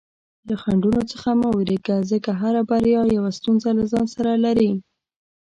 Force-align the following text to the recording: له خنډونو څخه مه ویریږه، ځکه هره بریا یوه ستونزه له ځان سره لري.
له 0.47 0.55
خنډونو 0.61 1.01
څخه 1.11 1.29
مه 1.39 1.49
ویریږه، 1.57 1.97
ځکه 2.11 2.31
هره 2.41 2.61
بریا 2.69 3.01
یوه 3.17 3.31
ستونزه 3.37 3.69
له 3.77 3.83
ځان 3.91 4.05
سره 4.15 4.31
لري. 4.45 4.71